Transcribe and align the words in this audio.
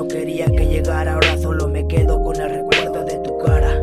no 0.00 0.08
quería 0.08 0.46
que 0.46 0.64
llegara, 0.64 1.12
ahora 1.12 1.36
solo 1.36 1.68
me 1.68 1.86
quedo 1.86 2.22
con 2.22 2.34
el 2.40 2.48
recuerdo 2.48 3.04
de 3.04 3.18
tu 3.18 3.36
cara. 3.36 3.82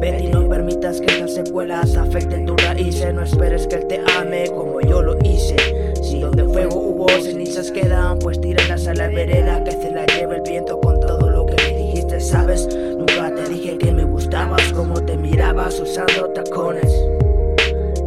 Betty, 0.00 0.28
no 0.28 0.48
permitas 0.48 0.98
que 0.98 1.14
esas 1.14 1.34
secuelas 1.34 1.94
afecten 1.94 2.46
tus 2.46 2.56
raíces, 2.64 3.12
no 3.12 3.22
esperes 3.22 3.66
que 3.66 3.76
él 3.76 3.86
te 3.86 4.00
ame 4.16 4.46
como 4.48 4.80
yo 4.80 5.02
lo 5.02 5.14
hice. 5.24 5.56
Si 6.02 6.20
donde 6.20 6.42
fuego 6.44 6.80
hubo 6.80 7.08
cenizas 7.20 7.70
quedan, 7.70 8.18
pues 8.18 8.40
tíralas 8.40 8.86
a 8.86 8.94
la 8.94 9.08
vereda 9.08 9.62
que 9.62 9.72
se 9.72 9.90
la 9.90 10.06
lleve 10.06 10.36
el 10.36 10.40
viento 10.40 10.80
con 10.80 11.00
todo 11.00 11.28
lo 11.28 11.44
que 11.44 11.56
me 11.64 11.76
dijiste, 11.82 12.18
¿sabes? 12.18 12.66
Nunca 12.96 13.30
te 13.34 13.46
dije 13.50 13.76
que 13.76 13.92
me 13.92 14.04
gustabas, 14.04 14.72
como 14.72 14.94
te 15.02 15.18
mirabas 15.18 15.78
usando 15.78 16.30
tacones. 16.30 16.90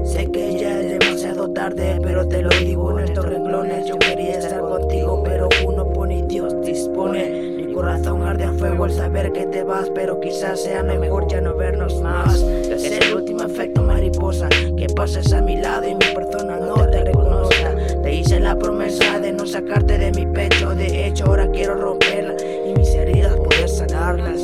Sé 0.04 0.26
que 0.32 0.58
ya 0.58 0.80
es 0.80 1.00
demasiado 1.00 1.52
tarde, 1.52 2.00
pero 2.02 2.28
te 2.28 2.42
lo 2.42 2.50
digo 2.50 2.98
en 2.98 3.06
estos 3.06 3.24
renglones, 3.24 3.86
yo 3.86 4.00
quería 4.00 4.40
estar 4.40 4.62
contigo, 4.62 5.22
pero 5.24 5.48
uno 5.64 5.88
pone 5.94 6.24
Dios, 6.24 6.56
dice. 6.64 6.79
Mi 7.08 7.74
corazón 7.74 8.24
arde 8.24 8.44
a 8.44 8.52
fuego 8.52 8.84
al 8.84 8.92
saber 8.92 9.32
que 9.32 9.46
te 9.46 9.64
vas, 9.64 9.90
pero 9.96 10.20
quizás 10.20 10.62
sea 10.62 10.84
mejor 10.84 11.28
ya 11.30 11.40
no 11.40 11.56
vernos 11.56 12.02
más. 12.02 12.42
Es 12.42 12.84
el 12.92 13.16
último 13.16 13.44
efecto 13.44 13.82
mariposa, 13.82 14.50
que 14.50 14.88
pases 14.94 15.32
a 15.32 15.42
mi 15.42 15.56
lado 15.56 15.88
y 15.88 15.94
mi 15.94 16.14
persona 16.14 16.60
no 16.60 16.76
te 16.90 17.06
reconozca. 17.06 17.76
Te 18.04 18.16
hice 18.16 18.40
la 18.40 18.58
promesa 18.58 19.20
de 19.20 19.32
no 19.32 19.46
sacarte 19.46 19.98
de 19.98 20.12
mi 20.12 20.26
pecho, 20.26 20.76
de 20.76 21.08
hecho 21.08 21.26
ahora 21.26 21.50
quiero 21.52 21.76
romperla 21.76 22.36
y 22.68 22.74
mis 22.78 22.90
heridas 22.90 23.36
poder 23.38 23.70
sanarlas. 23.70 24.42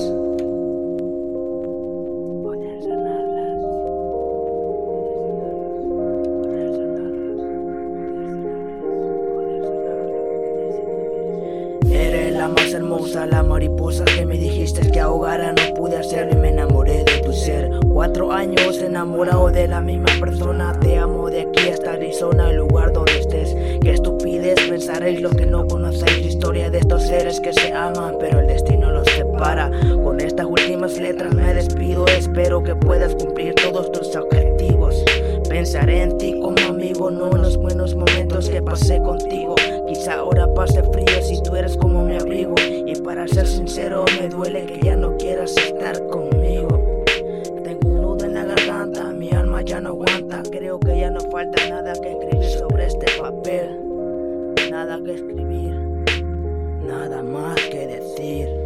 La 12.46 12.50
más 12.50 12.74
hermosa, 12.74 13.26
la 13.26 13.42
mariposa 13.42 14.06
que 14.06 14.24
me 14.24 14.38
dijiste 14.38 14.92
que 14.92 15.00
ahogara, 15.00 15.52
no 15.54 15.74
pude 15.74 15.98
hacerlo 15.98 16.34
y 16.34 16.36
me 16.36 16.50
enamoré 16.50 17.04
de 17.04 17.22
tu 17.24 17.34
ser. 17.34 17.72
Cuatro 17.92 18.32
años 18.32 18.78
enamorado 18.84 19.50
de 19.50 19.68
la 19.68 19.82
misma 19.82 20.12
persona, 20.20 20.78
te 20.80 20.96
amo 20.96 21.28
de 21.32 21.42
aquí 21.42 21.70
hasta 21.70 21.94
Arizona, 21.94 22.52
el 22.52 22.58
lugar 22.58 22.94
donde 22.94 23.18
estés. 23.18 23.56
Qué 23.82 23.94
estupidez 23.94 24.60
pensaréis 24.70 25.22
los 25.22 25.34
que 25.34 25.48
no 25.48 25.66
conocéis 25.66 26.20
la 26.22 26.28
historia 26.28 26.70
de 26.70 26.78
estos 26.78 27.02
seres 27.02 27.40
que 27.40 27.52
se 27.52 27.74
aman, 27.74 28.18
pero 28.20 28.40
el 28.42 28.46
destino 28.46 28.92
los 28.92 29.08
separa. 29.08 29.72
Con 30.04 30.22
estas 30.22 30.46
últimas 30.46 31.00
letras 31.00 31.34
me 31.34 31.52
despido, 31.52 32.06
espero 32.06 32.62
que 32.62 32.76
puedas 32.76 33.16
cumplir 33.16 33.56
todos 33.56 33.92
tus 33.92 34.16
objetivos. 34.16 35.04
Pensaré 35.50 36.04
en 36.04 36.18
ti 36.20 36.40
como 36.40 36.58
amigo, 36.70 37.10
no 37.10 37.32
en 37.32 37.42
los 37.42 37.58
buenos 37.58 37.96
momentos 37.96 38.50
que 38.50 38.62
pasé 38.62 39.00
contigo. 39.00 39.56
Quizá 39.88 40.16
ahora 40.16 40.52
pase 40.54 40.84
frío 40.92 41.22
si 41.22 41.35
creo 50.50 50.80
que 50.80 51.00
ya 51.00 51.10
no 51.10 51.20
falta 51.32 51.68
nada 51.70 51.94
que 51.94 52.12
escribir 52.12 52.50
sobre 52.60 52.86
este 52.86 53.06
papel. 53.20 53.80
Nada 54.70 55.00
que 55.04 55.14
escribir, 55.14 55.76
nada 56.82 57.24
más 57.24 57.56
que 57.70 57.88
decir. 57.88 58.65